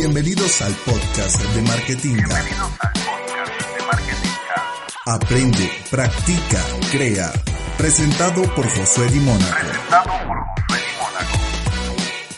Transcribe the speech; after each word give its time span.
Bienvenidos 0.00 0.62
al 0.62 0.72
podcast 0.86 1.42
de 1.54 1.60
Marketing. 1.60 2.16
Aprende, 5.04 5.70
practica, 5.90 6.64
crea. 6.90 7.30
Presentado 7.76 8.42
por 8.54 8.66
Josué 8.66 9.10
Di 9.10 9.20
Mónaco. 9.20 9.54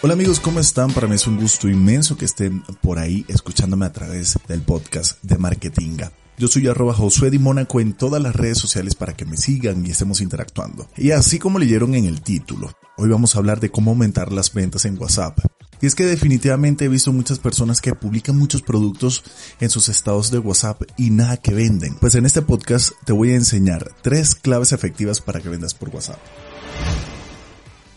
Hola 0.02 0.14
amigos, 0.14 0.40
¿cómo 0.40 0.58
están? 0.58 0.92
Para 0.92 1.06
mí 1.06 1.14
es 1.14 1.28
un 1.28 1.38
gusto 1.38 1.68
inmenso 1.68 2.16
que 2.16 2.24
estén 2.24 2.62
por 2.80 2.98
ahí 2.98 3.24
escuchándome 3.28 3.86
a 3.86 3.92
través 3.92 4.40
del 4.48 4.62
podcast 4.62 5.22
de 5.22 5.38
Marketinga. 5.38 6.10
Yo 6.38 6.48
soy 6.48 6.66
arroba 6.66 6.94
Josué 6.94 7.30
Di 7.30 7.38
Mónaco 7.38 7.78
en 7.78 7.92
todas 7.92 8.20
las 8.20 8.34
redes 8.34 8.58
sociales 8.58 8.96
para 8.96 9.14
que 9.14 9.24
me 9.24 9.36
sigan 9.36 9.86
y 9.86 9.90
estemos 9.90 10.20
interactuando. 10.20 10.88
Y 10.96 11.12
así 11.12 11.38
como 11.38 11.60
leyeron 11.60 11.94
en 11.94 12.06
el 12.06 12.22
título, 12.22 12.72
hoy 12.96 13.08
vamos 13.08 13.36
a 13.36 13.38
hablar 13.38 13.60
de 13.60 13.70
cómo 13.70 13.92
aumentar 13.92 14.32
las 14.32 14.52
ventas 14.52 14.84
en 14.84 14.98
WhatsApp. 14.98 15.38
Y 15.82 15.86
es 15.86 15.96
que 15.96 16.06
definitivamente 16.06 16.84
he 16.84 16.88
visto 16.88 17.12
muchas 17.12 17.40
personas 17.40 17.80
que 17.80 17.92
publican 17.94 18.38
muchos 18.38 18.62
productos 18.62 19.24
en 19.58 19.68
sus 19.68 19.88
estados 19.88 20.30
de 20.30 20.38
WhatsApp 20.38 20.82
y 20.96 21.10
nada 21.10 21.36
que 21.36 21.52
venden. 21.52 21.96
Pues 21.96 22.14
en 22.14 22.24
este 22.24 22.40
podcast 22.40 22.92
te 23.04 23.12
voy 23.12 23.32
a 23.32 23.34
enseñar 23.34 23.90
tres 24.00 24.36
claves 24.36 24.70
efectivas 24.70 25.20
para 25.20 25.40
que 25.40 25.48
vendas 25.48 25.74
por 25.74 25.88
WhatsApp. 25.88 26.20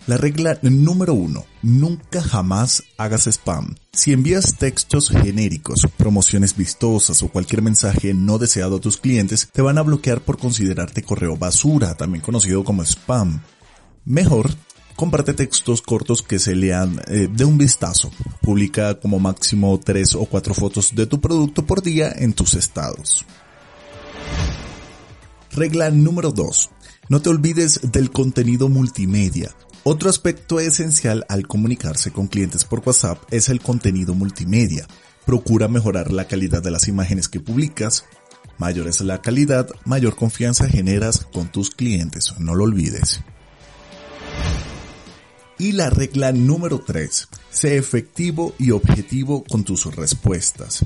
La 0.08 0.17
regla 0.17 0.58
número 0.63 1.13
uno, 1.13 1.45
nunca 1.61 2.23
jamás 2.23 2.83
hagas 2.97 3.28
spam. 3.28 3.75
Si 3.91 4.13
envías 4.13 4.58
textos 4.58 5.09
genéricos, 5.09 5.88
promociones 5.95 6.56
vistosas 6.56 7.22
o 7.22 7.30
cualquier 7.30 7.61
mensaje 7.61 8.16
no 8.16 8.39
deseado 8.39 8.78
a 8.78 8.81
tus 8.81 8.97
clientes, 8.97 9.50
te 9.52 9.61
van 9.61 9.78
a 9.78 9.83
bloquear 9.83 10.22
por 10.22 10.39
considerarte 10.39 11.03
correo 11.03 11.38
basura, 11.38 11.95
también 11.95 12.23
conocido 12.23 12.63
como 12.63 12.83
spam. 12.83 13.41
Mejor, 14.06 14.52
comparte 14.95 15.33
textos 15.33 15.81
cortos 15.81 16.21
que 16.21 16.39
se 16.39 16.55
lean 16.55 17.01
eh, 17.07 17.27
de 17.31 17.45
un 17.45 17.57
vistazo. 17.57 18.11
Publica 18.41 18.99
como 18.99 19.19
máximo 19.19 19.79
tres 19.83 20.15
o 20.15 20.25
cuatro 20.25 20.53
fotos 20.53 20.95
de 20.95 21.05
tu 21.05 21.19
producto 21.19 21.65
por 21.65 21.81
día 21.81 22.11
en 22.15 22.33
tus 22.33 22.53
estados. 22.53 23.25
Regla 25.51 25.89
número 25.91 26.31
2. 26.31 26.69
No 27.07 27.21
te 27.21 27.29
olvides 27.29 27.79
del 27.91 28.11
contenido 28.11 28.67
multimedia. 28.67 29.51
Otro 29.83 30.09
aspecto 30.09 30.59
esencial 30.59 31.25
al 31.29 31.47
comunicarse 31.47 32.11
con 32.11 32.27
clientes 32.27 32.66
por 32.66 32.81
WhatsApp 32.85 33.21
es 33.31 33.49
el 33.49 33.61
contenido 33.61 34.16
multimedia. 34.16 34.88
Procura 35.25 35.67
mejorar 35.67 36.11
la 36.11 36.27
calidad 36.27 36.63
de 36.63 36.71
las 36.71 36.88
imágenes 36.88 37.29
que 37.29 37.39
publicas. 37.39 38.05
Mayor 38.57 38.88
es 38.88 39.01
la 39.01 39.21
calidad, 39.21 39.69
mayor 39.85 40.16
confianza 40.16 40.67
generas 40.67 41.27
con 41.31 41.47
tus 41.49 41.69
clientes, 41.69 42.33
no 42.39 42.55
lo 42.55 42.63
olvides. 42.63 43.21
Y 45.58 45.72
la 45.72 45.89
regla 45.89 46.31
número 46.34 46.80
3. 46.80 47.30
Sé 47.50 47.78
efectivo 47.78 48.53
y 48.59 48.72
objetivo 48.72 49.44
con 49.44 49.64
tus 49.64 49.86
respuestas. 49.95 50.86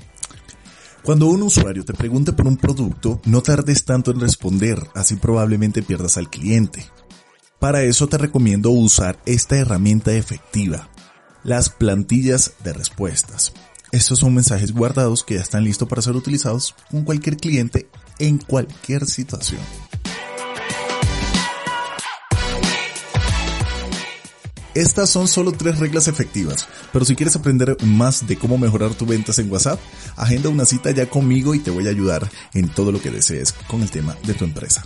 Cuando 1.04 1.28
un 1.28 1.42
usuario 1.42 1.84
te 1.84 1.94
pregunte 1.94 2.34
por 2.34 2.46
un 2.48 2.58
producto, 2.58 3.20
no 3.26 3.42
tardes 3.42 3.86
tanto 3.86 4.12
en 4.12 4.20
responder, 4.20 4.80
así 4.94 5.16
probablemente 5.16 5.82
pierdas 5.82 6.18
al 6.18 6.30
cliente. 6.30 6.86
Para 7.58 7.82
eso 7.82 8.08
te 8.08 8.18
recomiendo 8.18 8.70
usar 8.70 9.20
esta 9.26 9.58
herramienta 9.58 10.14
efectiva, 10.14 10.90
las 11.44 11.70
plantillas 11.70 12.54
de 12.64 12.74
respuestas. 12.74 13.54
Estos 13.92 14.20
son 14.20 14.36
mensajes 14.36 14.72
guardados 14.72 15.24
que 15.24 15.36
ya 15.36 15.42
están 15.42 15.64
listos 15.64 15.88
para 15.90 16.04
ser 16.04 16.16
utilizados 16.16 16.76
con 16.92 17.04
cualquier 17.04 17.38
cliente 17.38 17.90
en 18.20 18.38
cualquier 18.38 19.08
situación. 19.08 19.62
Estas 24.76 25.10
son 25.10 25.28
solo 25.28 25.52
tres 25.52 25.80
reglas 25.80 26.08
efectivas, 26.08 26.68
pero 26.94 27.04
si 27.04 27.16
quieres 27.16 27.36
aprender 27.36 27.76
más 27.84 28.28
de 28.28 28.38
cómo 28.38 28.58
mejorar 28.58 28.94
tus 28.94 29.08
ventas 29.08 29.40
en 29.40 29.52
WhatsApp, 29.52 29.80
agenda 30.16 30.50
una 30.50 30.66
cita 30.66 30.92
ya 30.92 31.10
conmigo 31.10 31.56
y 31.56 31.60
te 31.60 31.72
voy 31.72 31.88
a 31.88 31.90
ayudar 31.90 32.30
en 32.54 32.70
todo 32.70 32.92
lo 32.92 33.02
que 33.02 33.10
desees 33.10 33.54
con 33.68 33.82
el 33.82 33.90
tema 33.90 34.16
de 34.24 34.36
tu 34.36 34.46
empresa. 34.46 34.84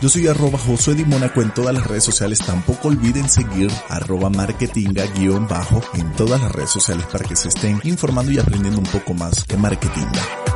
Yo 0.00 0.08
soy 0.08 0.28
arroba 0.28 0.58
Josué 0.58 0.94
Di 0.94 1.04
Mónaco 1.04 1.42
en 1.42 1.52
todas 1.52 1.74
las 1.74 1.86
redes 1.86 2.04
sociales. 2.04 2.38
Tampoco 2.38 2.86
olviden 2.86 3.28
seguir 3.28 3.68
arroba 3.88 4.30
marketinga 4.30 5.04
guion 5.06 5.48
bajo 5.48 5.82
en 5.94 6.12
todas 6.12 6.40
las 6.40 6.52
redes 6.52 6.70
sociales 6.70 7.04
para 7.10 7.24
que 7.24 7.34
se 7.34 7.48
estén 7.48 7.80
informando 7.82 8.30
y 8.30 8.38
aprendiendo 8.38 8.78
un 8.78 8.86
poco 8.86 9.12
más 9.14 9.44
de 9.48 9.56
marketinga. 9.56 10.47